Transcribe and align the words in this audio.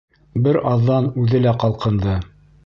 Бер 0.47 0.57
аҙҙан 0.71 1.11
үҙе 1.25 1.43
лә 1.45 1.55
ҡалҡынды. 1.65 2.17